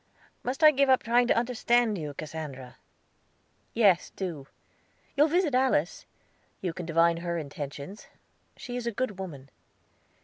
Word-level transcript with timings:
"Must 0.41 0.63
I 0.63 0.71
give 0.71 0.89
up 0.89 1.03
trying 1.03 1.27
to 1.27 1.37
understand 1.37 1.95
you, 1.95 2.15
Cassandra?" 2.15 2.77
"Yes, 3.75 4.09
do. 4.09 4.47
You'll 5.15 5.27
visit 5.27 5.53
Alice? 5.53 6.07
You 6.59 6.73
can 6.73 6.87
divine 6.87 7.17
her 7.17 7.37
intentions. 7.37 8.07
She 8.57 8.75
is 8.75 8.87
a 8.87 8.91
good 8.91 9.19
woman." 9.19 9.51